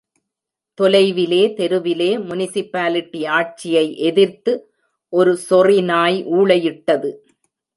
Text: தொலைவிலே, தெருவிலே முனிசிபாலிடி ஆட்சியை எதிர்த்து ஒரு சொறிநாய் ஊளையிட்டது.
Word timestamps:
தொலைவிலே, 0.77 1.53
தெருவிலே 1.53 2.17
முனிசிபாலிடி 2.17 3.27
ஆட்சியை 3.27 3.97
எதிர்த்து 3.97 4.53
ஒரு 5.09 5.37
சொறிநாய் 5.49 6.19
ஊளையிட்டது. 6.31 7.11